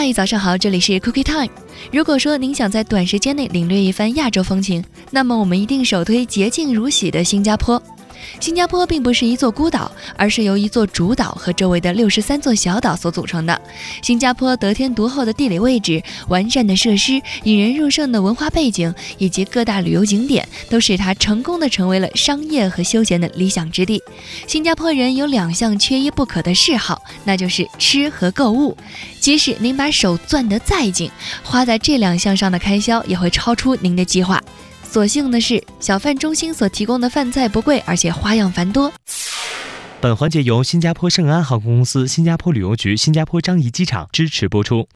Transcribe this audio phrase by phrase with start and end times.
[0.00, 1.50] 嗨，早上好，这里是 Cookie Time。
[1.90, 7.82] 如果说您想在短时间内领略一番亚洲风情，那么我们一定首推洁净如洗的新加坡。
[8.40, 13.60] 新加坡并不是一座孤岛，而是由一座主岛和周围的六十三座小岛所组成的。
[14.02, 24.02] 新加坡得天独厚的地理位置、完善的设施、引人入胜的文化背景以及各大旅游景点，都使它成功的成为了商业和休闲的理想之地。
[24.46, 28.76] 新加坡人有两项缺一不可的嗜好，那就是吃和购物。
[29.20, 31.10] 即使您把手攥得再紧，
[31.42, 34.42] 花在这两项上的开销也会超出您的计划。
[34.90, 38.90] 所幸的是，小贩中心所提供的饭菜不贵，而且花样繁多。
[40.00, 44.86] 本环节由新加坡圣安航空公司、新加坡旅游局、新加坡樟宜机场支持播出。